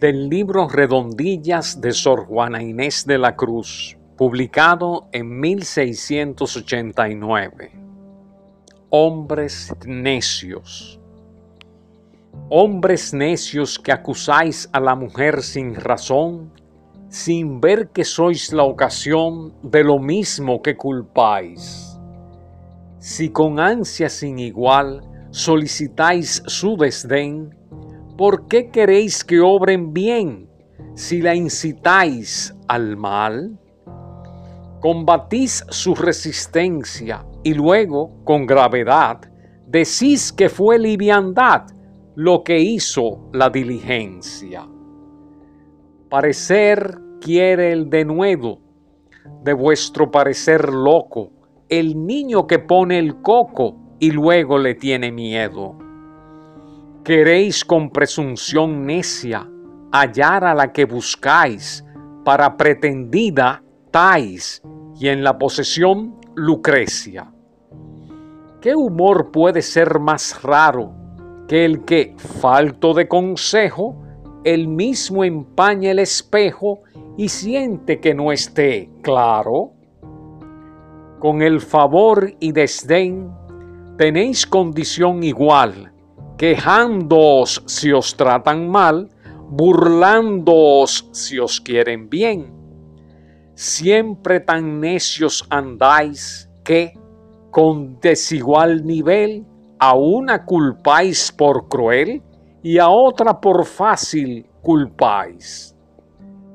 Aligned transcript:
del 0.00 0.28
libro 0.28 0.68
Redondillas 0.68 1.80
de 1.80 1.92
Sor 1.92 2.26
Juana 2.26 2.62
Inés 2.62 3.06
de 3.06 3.16
la 3.16 3.34
Cruz, 3.34 3.96
publicado 4.18 5.08
en 5.10 5.40
1689. 5.40 7.72
Hombres 8.90 9.72
necios. 9.86 11.00
Hombres 12.50 13.14
necios 13.14 13.78
que 13.78 13.90
acusáis 13.90 14.68
a 14.72 14.80
la 14.80 14.94
mujer 14.94 15.42
sin 15.42 15.74
razón, 15.74 16.52
sin 17.08 17.62
ver 17.62 17.88
que 17.88 18.04
sois 18.04 18.52
la 18.52 18.64
ocasión 18.64 19.54
de 19.62 19.82
lo 19.82 19.98
mismo 19.98 20.60
que 20.60 20.76
culpáis. 20.76 21.98
Si 22.98 23.30
con 23.30 23.58
ansia 23.58 24.10
sin 24.10 24.38
igual 24.38 25.00
solicitáis 25.30 26.42
su 26.46 26.76
desdén, 26.76 27.56
¿por 28.16 28.48
qué 28.48 28.70
queréis 28.70 29.24
que 29.24 29.40
obren 29.40 29.92
bien 29.92 30.48
si 30.94 31.20
la 31.20 31.34
incitáis 31.34 32.54
al 32.68 32.96
mal? 32.96 33.58
Combatís 34.80 35.64
su 35.68 35.94
resistencia 35.94 37.26
y 37.42 37.54
luego, 37.54 38.24
con 38.24 38.46
gravedad, 38.46 39.20
decís 39.66 40.32
que 40.32 40.48
fue 40.48 40.78
liviandad 40.78 41.66
lo 42.14 42.42
que 42.42 42.58
hizo 42.58 43.28
la 43.32 43.50
diligencia. 43.50 44.66
Parecer 46.08 46.98
quiere 47.20 47.72
el 47.72 47.90
denuedo 47.90 48.60
de 49.42 49.52
vuestro 49.52 50.10
parecer 50.10 50.72
loco, 50.72 51.30
el 51.68 52.06
niño 52.06 52.46
que 52.46 52.58
pone 52.58 52.98
el 52.98 53.20
coco 53.22 53.76
y 53.98 54.12
luego 54.12 54.58
le 54.58 54.74
tiene 54.74 55.10
miedo. 55.10 55.85
Queréis 57.06 57.64
con 57.64 57.90
presunción 57.90 58.84
necia 58.84 59.48
hallar 59.92 60.42
a 60.42 60.56
la 60.56 60.72
que 60.72 60.86
buscáis 60.86 61.84
para 62.24 62.56
pretendida 62.56 63.62
Tais 63.92 64.60
y 64.98 65.06
en 65.06 65.22
la 65.22 65.38
posesión 65.38 66.16
Lucrecia. 66.34 67.32
¿Qué 68.60 68.74
humor 68.74 69.30
puede 69.30 69.62
ser 69.62 70.00
más 70.00 70.42
raro 70.42 70.94
que 71.46 71.64
el 71.64 71.84
que, 71.84 72.16
falto 72.40 72.92
de 72.92 73.06
consejo, 73.06 74.02
el 74.42 74.66
mismo 74.66 75.22
empaña 75.22 75.92
el 75.92 76.00
espejo 76.00 76.80
y 77.16 77.28
siente 77.28 78.00
que 78.00 78.14
no 78.14 78.32
esté 78.32 78.90
claro? 79.02 79.74
Con 81.20 81.40
el 81.40 81.60
favor 81.60 82.32
y 82.40 82.50
desdén 82.50 83.30
tenéis 83.96 84.44
condición 84.44 85.22
igual, 85.22 85.92
quejándoos 86.36 87.62
si 87.66 87.92
os 87.92 88.16
tratan 88.16 88.68
mal, 88.68 89.08
burlándoos 89.48 91.08
si 91.12 91.38
os 91.38 91.60
quieren 91.60 92.08
bien. 92.10 92.52
Siempre 93.54 94.40
tan 94.40 94.80
necios 94.80 95.46
andáis 95.48 96.50
que, 96.62 96.92
con 97.50 97.98
desigual 98.00 98.84
nivel, 98.84 99.46
a 99.78 99.94
una 99.94 100.44
culpáis 100.44 101.32
por 101.32 101.68
cruel 101.68 102.22
y 102.62 102.78
a 102.78 102.88
otra 102.88 103.40
por 103.40 103.64
fácil 103.64 104.46
culpáis. 104.62 105.74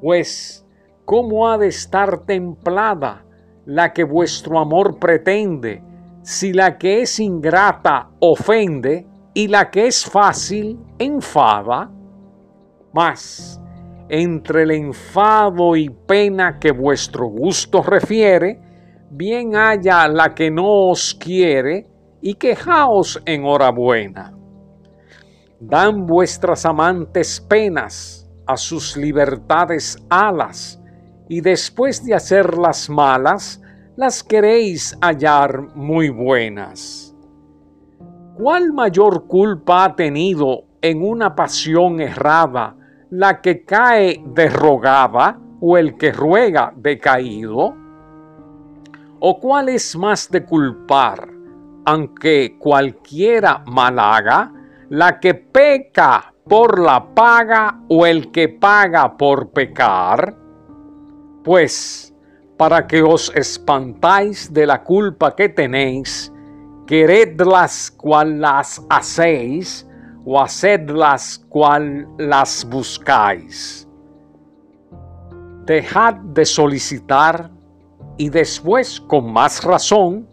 Pues, 0.00 0.66
¿cómo 1.04 1.48
ha 1.48 1.56
de 1.56 1.68
estar 1.68 2.24
templada 2.24 3.24
la 3.64 3.92
que 3.92 4.04
vuestro 4.04 4.58
amor 4.58 4.98
pretende, 4.98 5.82
si 6.22 6.52
la 6.52 6.76
que 6.76 7.02
es 7.02 7.20
ingrata 7.20 8.10
ofende 8.18 9.06
y 9.34 9.48
la 9.48 9.70
que 9.70 9.86
es 9.86 10.04
fácil 10.04 10.78
enfada, 10.98 11.90
mas 12.92 13.60
entre 14.08 14.64
el 14.64 14.72
enfado 14.72 15.74
y 15.74 15.88
pena 15.88 16.58
que 16.58 16.70
vuestro 16.70 17.28
gusto 17.28 17.82
refiere, 17.82 18.60
bien 19.10 19.56
haya 19.56 20.06
la 20.08 20.34
que 20.34 20.50
no 20.50 20.90
os 20.90 21.14
quiere 21.14 21.86
y 22.20 22.34
quejaos 22.34 23.22
enhorabuena. 23.24 24.36
Dan 25.60 26.06
vuestras 26.06 26.66
amantes 26.66 27.40
penas 27.40 28.28
a 28.46 28.56
sus 28.56 28.96
libertades 28.96 29.96
alas, 30.10 30.78
y 31.28 31.40
después 31.40 32.04
de 32.04 32.14
hacerlas 32.14 32.90
malas, 32.90 33.62
las 33.96 34.22
queréis 34.22 34.96
hallar 35.00 35.74
muy 35.74 36.10
buenas. 36.10 37.11
¿Cuál 38.34 38.72
mayor 38.72 39.26
culpa 39.26 39.84
ha 39.84 39.94
tenido 39.94 40.64
en 40.80 41.04
una 41.04 41.34
pasión 41.34 42.00
errada 42.00 42.74
la 43.10 43.42
que 43.42 43.62
cae 43.62 44.22
derrogada 44.24 45.38
o 45.60 45.76
el 45.76 45.98
que 45.98 46.12
ruega 46.12 46.72
decaído? 46.74 47.76
¿O 49.20 49.38
cuál 49.38 49.68
es 49.68 49.94
más 49.96 50.30
de 50.30 50.44
culpar, 50.46 51.28
aunque 51.84 52.56
cualquiera 52.58 53.62
mal 53.66 53.98
haga, 53.98 54.50
la 54.88 55.20
que 55.20 55.34
peca 55.34 56.32
por 56.48 56.78
la 56.78 57.14
paga 57.14 57.82
o 57.88 58.06
el 58.06 58.32
que 58.32 58.48
paga 58.48 59.14
por 59.14 59.50
pecar? 59.50 60.34
Pues, 61.44 62.14
para 62.56 62.86
que 62.86 63.02
os 63.02 63.30
espantáis 63.36 64.50
de 64.50 64.66
la 64.66 64.82
culpa 64.82 65.36
que 65.36 65.50
tenéis, 65.50 66.31
queredlas 66.92 67.90
cual 67.90 68.38
las 68.38 68.84
hacéis, 68.90 69.88
o 70.26 70.38
hacedlas 70.38 71.42
cual 71.48 72.06
las 72.18 72.66
buscáis. 72.68 73.88
Dejad 75.64 76.16
de 76.16 76.44
solicitar 76.44 77.50
y 78.18 78.28
después, 78.28 79.00
con 79.00 79.32
más 79.32 79.64
razón, 79.64 80.28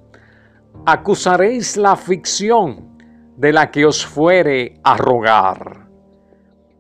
acusaréis 0.86 1.78
la 1.78 1.96
ficción 1.96 2.98
de 3.38 3.54
la 3.54 3.72
que 3.72 3.86
os 3.86 4.06
fuere 4.06 4.82
a 4.84 4.98
rogar. 4.98 5.88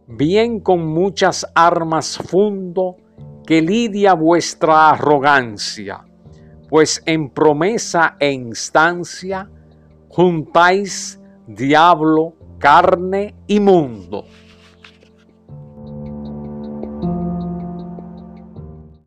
Bien 0.07 0.59
con 0.59 0.87
muchas 0.87 1.49
armas 1.55 2.17
fundo, 2.17 2.97
que 3.47 3.61
lidia 3.61 4.11
vuestra 4.13 4.89
arrogancia, 4.89 6.03
pues 6.67 7.01
en 7.05 7.29
promesa 7.29 8.17
e 8.19 8.29
instancia 8.29 9.49
juntáis 10.19 11.17
diablo, 11.47 12.33
carne 12.57 13.35
y 13.47 13.61
mundo. 13.61 14.25